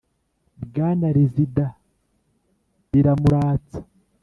[0.65, 1.65] bwana rezida
[2.91, 3.77] biramuratsa